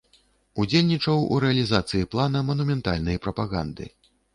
[0.63, 3.97] Удзельнічаў у рэалізацыі плана манументальнай прапаганды.